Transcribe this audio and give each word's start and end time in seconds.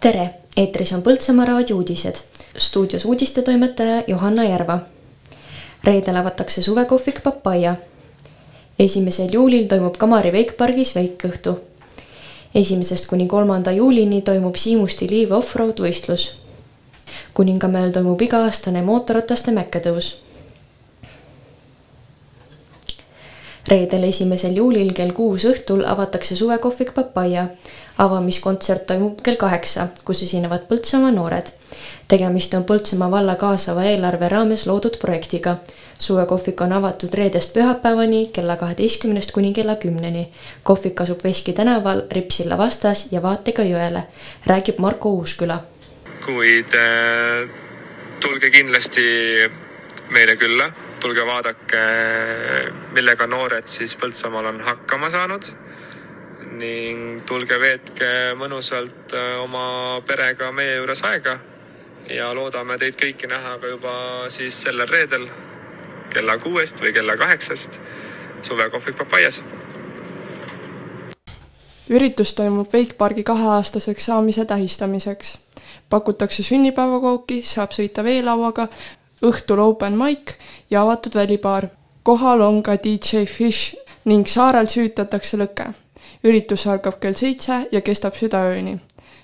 tere, 0.00 0.30
eetris 0.56 0.92
on 0.92 1.02
Põltsamaa 1.02 1.44
raadio 1.44 1.76
uudised. 1.76 2.14
stuudios 2.58 3.04
uudistetoimetaja 3.04 4.02
Johanna 4.06 4.44
Järva. 4.44 4.78
reedel 5.84 6.16
avatakse 6.16 6.62
suvekohvik 6.62 7.22
Papaia. 7.22 7.76
esimesel 8.78 9.28
juulil 9.32 9.66
toimub 9.66 9.96
Kamari 9.96 10.32
veikpargis 10.32 10.94
veikõhtu. 10.94 11.60
esimesest 12.54 13.06
kuni 13.06 13.26
kolmanda 13.26 13.72
juulini 13.72 14.22
toimub 14.22 14.56
Siimusti 14.56 15.10
Liiv 15.10 15.32
offroad 15.32 15.80
võistlus. 15.80 16.32
kuningamäel 17.34 17.90
toimub 17.92 18.20
iga-aastane 18.20 18.82
mootorrataste 18.82 19.50
mäkketõus 19.50 20.29
reedel, 23.70 24.04
esimesel 24.08 24.56
juulil 24.56 24.92
kell 24.96 25.12
kuus 25.14 25.44
õhtul 25.48 25.84
avatakse 25.86 26.36
suvekohvik 26.36 26.94
Papaia. 26.94 27.46
avamiskontsert 28.00 28.86
toimub 28.86 29.18
kell 29.22 29.36
kaheksa, 29.36 29.88
kus 30.04 30.22
esinevad 30.22 30.66
Põltsamaa 30.68 31.10
noored. 31.10 31.46
tegemist 32.08 32.54
on 32.54 32.64
Põltsamaa 32.64 33.10
valla 33.10 33.34
kaasava 33.36 33.84
eelarve 33.84 34.28
raames 34.28 34.66
loodud 34.66 34.98
projektiga. 34.98 35.56
suvekohvik 35.98 36.60
on 36.60 36.72
avatud 36.72 37.14
reedest 37.14 37.54
pühapäevani 37.54 38.26
kella 38.32 38.56
kaheteistkümnest 38.56 39.32
kuni 39.32 39.52
kella 39.52 39.76
kümneni. 39.76 40.28
kohvik 40.62 41.00
asub 41.00 41.24
Veski 41.24 41.52
tänaval 41.52 42.02
Ripsilla 42.10 42.58
vastas 42.58 43.12
ja 43.12 43.22
vaatega 43.22 43.62
jõele, 43.62 44.02
räägib 44.46 44.78
Marko 44.78 45.10
Uusküla. 45.10 45.60
kuid 46.24 46.74
äh, 46.74 47.48
tulge 48.20 48.50
kindlasti 48.50 49.02
meile 50.10 50.36
külla 50.36 50.89
tulge 51.00 51.24
vaadake, 51.26 51.80
millega 52.92 53.26
noored 53.26 53.66
siis 53.70 53.96
Põltsamaal 53.96 54.50
on 54.52 54.60
hakkama 54.64 55.10
saanud 55.10 55.48
ning 56.60 57.22
tulge 57.28 57.56
veetke 57.60 58.10
mõnusalt 58.38 59.14
äh, 59.14 59.38
oma 59.42 60.00
perega 60.06 60.50
meie 60.52 60.76
juures 60.80 61.02
aega 61.06 61.38
ja 62.10 62.32
loodame 62.34 62.78
teid 62.78 62.98
kõiki 63.00 63.30
näha 63.30 63.56
ka 63.62 63.70
juba 63.70 63.94
siis 64.34 64.58
sellel 64.66 64.88
reedel 64.90 65.28
kella 66.10 66.36
kuuest 66.42 66.80
või 66.82 66.92
kella 66.96 67.16
kaheksast 67.16 67.80
suvekohvik 68.42 68.96
Papaias. 68.98 69.42
üritus 71.90 72.34
toimub 72.34 72.72
Veikpargi 72.72 73.22
kaheaastaseks 73.24 74.04
saamise 74.04 74.44
tähistamiseks. 74.44 75.38
pakutakse 75.90 76.42
sünnipäevakooki, 76.42 77.42
saab 77.42 77.70
sõita 77.70 78.04
veelauaga 78.04 78.68
õhtul 79.22 79.60
open 79.60 79.98
mic 79.98 80.34
ja 80.70 80.82
avatud 80.82 81.14
välibaar. 81.14 81.68
kohal 82.02 82.40
on 82.40 82.62
ka 82.62 82.76
DJ 82.76 83.24
Fish 83.26 83.76
ning 84.04 84.26
saarel 84.26 84.66
süütatakse 84.66 85.36
lõke. 85.36 85.72
üritus 86.24 86.66
algab 86.66 87.00
kell 87.00 87.12
seitse 87.12 87.66
ja 87.72 87.80
kestab 87.80 88.14
südaööni, 88.14 88.78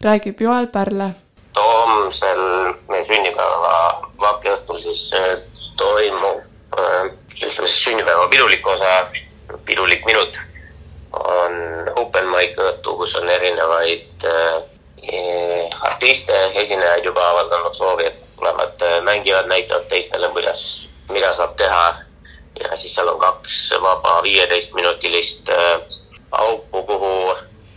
räägib 0.00 0.40
Joel 0.40 0.66
Pärle. 0.66 1.14
homsel 1.56 2.74
meie 2.88 3.04
sünnipäeva 3.04 4.02
vakiõhtul 4.20 4.80
siis 4.82 5.12
äh, 5.12 5.40
toimub 5.76 6.42
äh, 6.78 7.10
ütleme 7.42 7.68
sünnipäeva 7.68 8.28
pidulik 8.28 8.66
osa, 8.66 9.08
pidulik 9.64 10.04
minut 10.06 10.38
on 11.12 11.54
open 11.96 12.28
mic 12.28 12.58
õhtu, 12.58 12.96
kus 12.96 13.14
on 13.16 13.28
erinevaid 13.28 14.24
äh, 14.24 14.62
artiste, 15.80 16.36
esinejaid 16.54 17.04
juba 17.04 17.30
avaldanud 17.30 17.74
soovi, 17.74 18.06
et 18.06 18.27
äh, 19.38 19.46
mängivad, 19.46 19.48
näitavad 19.48 19.88
teistele, 19.88 20.28
kuidas, 20.28 20.88
mida 21.10 21.32
saab 21.32 21.56
teha. 21.56 21.94
ja 22.60 22.76
siis 22.76 22.94
seal 22.94 23.08
on 23.08 23.20
kaks 23.20 23.74
vaba 23.82 24.22
viieteistminutilist 24.22 25.48
äh, 25.48 25.80
auku, 26.30 26.82
kuhu 26.82 27.36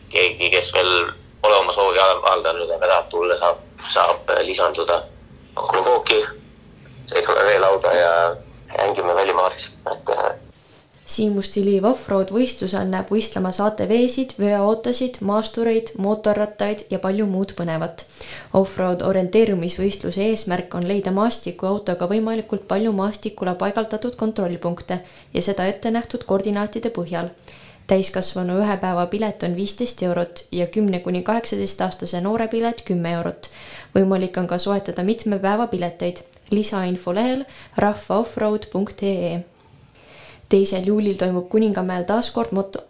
keegi, 0.09 0.49
kes 0.49 0.73
veel 0.73 1.11
pole 1.41 1.55
oma 1.55 1.71
soovi 1.71 1.99
avaldanud, 1.99 2.69
aga 2.69 2.87
tahab 2.87 3.09
tulla, 3.09 3.37
saab, 3.37 3.57
saab 3.93 4.29
äh, 4.29 4.41
lisanduda. 4.45 5.03
pakume 5.55 5.83
kooki, 5.83 6.23
sõidame 7.11 7.43
veelauda 7.45 7.93
ja 7.93 8.35
mängime 8.77 9.15
välimaaris, 9.15 9.71
et 9.91 10.11
Siimusti 11.11 11.59
Liiv 11.65 11.83
Offroad 11.89 12.29
võistlusel 12.31 12.85
näeb 12.87 13.09
võistlema 13.11 13.49
saateveesid, 13.51 14.37
veoautosid, 14.39 15.17
maastureid, 15.27 15.89
mootorrattaid 15.99 16.85
ja 16.93 17.01
palju 17.03 17.25
muud 17.27 17.51
põnevat. 17.57 18.05
Offroad 18.55 19.03
orienteerumisvõistluse 19.03 20.23
eesmärk 20.29 20.77
on 20.79 20.87
leida 20.87 21.11
maastikuautoga 21.11 22.07
võimalikult 22.13 22.63
palju 22.71 22.95
maastikule 22.95 23.57
paigaldatud 23.59 24.15
kontrollpunkte 24.15 25.01
ja 25.33 25.43
seda 25.49 25.67
ette 25.73 25.91
nähtud 25.91 26.23
koordinaatide 26.31 26.93
põhjal. 26.95 27.35
täiskasvanu 27.91 28.55
ühe 28.63 28.77
päeva 28.79 29.05
pilet 29.11 29.43
on 29.43 29.55
viisteist 29.59 30.03
eurot 30.07 30.45
ja 30.51 30.67
kümne 30.67 30.99
kuni 30.99 31.25
kaheksateistaastase 31.27 32.21
noore 32.21 32.47
pilet 32.47 32.85
kümme 32.87 33.17
eurot. 33.19 33.49
võimalik 33.95 34.37
on 34.37 34.47
ka 34.47 34.57
soetada 34.57 35.03
mitme 35.03 35.39
päeva 35.39 35.67
pileteid. 35.67 36.23
lisainfo 36.51 37.13
lehel 37.13 37.45
rahvaoffroad.ee 37.77 39.50
teisel 40.51 40.83
juulil 40.85 41.15
toimub 41.15 41.49
Kuningamäel 41.49 42.03
taas 42.03 42.31
kord 42.31 42.51
moto-, 42.51 42.83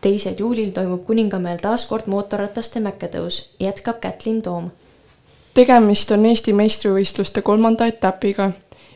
teisel 0.00 0.34
juulil 0.38 0.70
toimub 0.70 1.04
Kuningamäel 1.04 1.58
taas 1.62 1.86
kord 1.86 2.06
mootorrataste 2.06 2.80
mäkketõus, 2.80 3.42
jätkab 3.60 4.00
Kätlin 4.00 4.42
Toom. 4.42 4.70
tegemist 5.54 6.10
on 6.10 6.26
Eesti 6.26 6.52
meistrivõistluste 6.52 7.42
kolmanda 7.42 7.86
etapiga. 7.86 8.50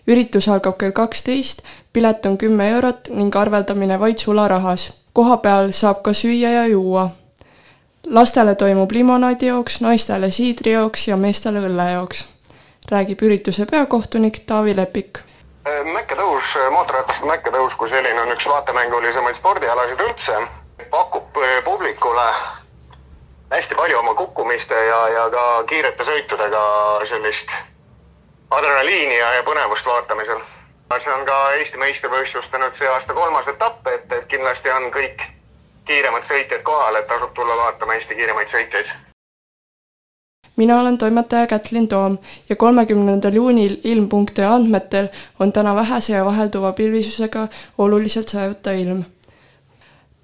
üritus 0.07 0.49
algab 0.49 0.79
kell 0.79 0.97
kaksteist, 0.97 1.63
pilet 1.93 2.27
on 2.27 2.39
kümme 2.39 2.71
eurot 2.71 3.09
ning 3.09 3.37
arveldamine 3.37 4.01
vaid 4.01 4.19
sularahas. 4.19 4.93
koha 5.13 5.37
peal 5.37 5.73
saab 5.73 6.03
ka 6.03 6.13
süüa 6.13 6.51
ja 6.51 6.67
juua. 6.67 7.11
lastele 8.07 8.55
toimub 8.55 8.93
limonaadijooks, 8.93 9.81
naistele 9.81 10.31
siidrijooks 10.31 11.09
ja 11.09 11.17
meestele 11.17 11.69
õllejooks, 11.69 12.25
räägib 12.91 13.23
ürituse 13.23 13.67
peakohtunik 13.67 14.41
Taavi 14.47 14.77
Lepik 14.77 15.19
mäkketõus, 15.65 16.55
mootorrataste 16.71 17.27
mäkketõus 17.27 17.75
kui 17.75 17.89
selline 17.89 18.21
on 18.21 18.33
üks 18.33 18.49
vaatemängulisemaid 18.49 19.37
spordialasid 19.37 20.01
üldse. 20.01 20.41
pakub 20.91 21.37
publikule 21.65 22.33
hästi 23.51 23.75
palju 23.75 23.99
oma 23.99 24.15
kukkumiste 24.15 24.75
ja, 24.75 25.09
ja 25.09 25.27
ka 25.31 25.65
kiirete 25.67 26.05
sõitudega 26.05 26.63
sellist 27.05 27.53
adrenaliini 28.51 29.19
ja, 29.19 29.33
ja 29.35 29.43
põnevust 29.43 29.87
vaatamisel. 29.87 30.41
see 30.99 31.13
on 31.13 31.27
ka 31.27 31.37
Eesti 31.59 31.79
meistrivõistluste 31.79 32.59
nüüd 32.59 32.75
see 32.75 32.89
aasta 32.89 33.15
kolmas 33.15 33.49
etapp, 33.49 33.87
et, 33.87 34.13
et 34.13 34.27
kindlasti 34.27 34.71
on 34.71 34.91
kõik 34.91 35.23
kiiremad 35.85 36.27
sõitjad 36.27 36.63
kohal, 36.63 36.97
et 36.97 37.07
tasub 37.07 37.35
tulla 37.35 37.57
vaatama 37.57 37.95
Eesti 37.95 38.15
kiiremaid 38.15 38.49
sõitjaid 38.49 39.10
mina 40.57 40.81
olen 40.81 40.99
toimetaja 40.99 41.47
Kätlin 41.47 41.89
Toom 41.89 42.19
ja 42.49 42.57
kolmekümnendal 42.57 43.33
juunil 43.33 43.77
ilm.ee 43.85 44.45
andmetel 44.45 45.09
on 45.39 45.53
täna 45.53 45.75
vähese 45.75 46.13
ja 46.13 46.25
vahelduva 46.25 46.73
pilvisusega 46.73 47.49
oluliselt 47.79 48.29
sajuta 48.29 48.73
ilm. 48.73 49.05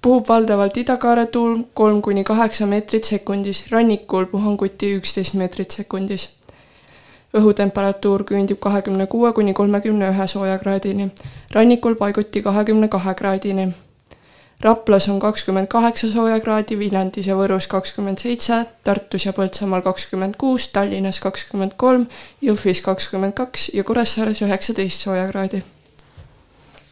puhub 0.01 0.29
valdavalt 0.29 0.77
idakaare 0.77 1.25
tuul 1.25 1.57
kolm 1.73 2.01
kuni 2.01 2.23
kaheksa 2.23 2.65
meetrit 2.65 3.03
sekundis, 3.03 3.71
rannikul 3.71 4.25
puhanguti 4.25 4.93
üksteist 4.95 5.33
meetrit 5.33 5.71
sekundis. 5.71 6.29
õhutemperatuur 7.33 8.23
küündib 8.23 8.59
kahekümne 8.59 9.07
kuue 9.07 9.33
kuni 9.33 9.53
kolmekümne 9.53 10.09
ühe 10.09 10.27
soojakraadini, 10.27 11.11
rannikul 11.53 11.95
paiguti 11.95 12.41
kahekümne 12.41 12.87
kahe 12.87 13.13
kraadini 13.13 13.73
Raplas 14.61 15.09
on 15.09 15.19
kakskümmend 15.19 15.67
kaheksa 15.67 16.07
soojakraadi, 16.09 16.79
Viljandis 16.79 17.27
ja 17.29 17.35
Võrus 17.37 17.67
kakskümmend 17.69 18.17
seitse, 18.17 18.63
Tartus 18.83 19.27
ja 19.27 19.33
Põltsamaal 19.37 19.83
kakskümmend 19.85 20.33
kuus, 20.41 20.71
Tallinnas 20.73 21.19
kakskümmend 21.21 21.77
kolm, 21.77 22.07
Jõhvis 22.41 22.81
kakskümmend 22.81 23.37
kaks 23.37 23.69
ja 23.77 23.83
Kuressaares 23.83 24.41
üheksateist 24.41 25.05
soojakraadi. 25.05 25.63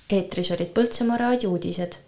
eetris 0.09 0.51
olid 0.51 0.69
Põltsamaa 0.77 1.17
raadio 1.17 1.49
uudised 1.49 2.04